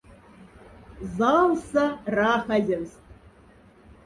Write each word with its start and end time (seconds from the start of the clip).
Залса 1.15 1.85
рахазевсть. 2.15 3.03